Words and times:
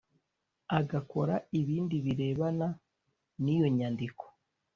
Agakora 0.79 1.35
ibindi 1.59 1.95
birebana 2.05 2.67
n 3.43 3.45
iyo 3.55 3.67
nyandiko 3.77 4.25